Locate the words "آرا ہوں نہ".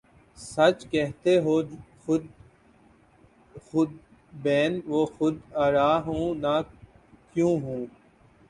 5.65-6.55